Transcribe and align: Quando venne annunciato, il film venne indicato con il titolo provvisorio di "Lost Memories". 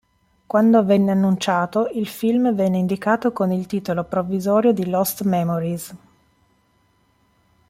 Quando 0.47 0.83
venne 0.83 1.11
annunciato, 1.11 1.87
il 1.93 2.07
film 2.07 2.55
venne 2.55 2.79
indicato 2.79 3.31
con 3.31 3.51
il 3.51 3.67
titolo 3.67 4.03
provvisorio 4.03 4.71
di 4.71 4.89
"Lost 4.89 5.21
Memories". 5.21 5.95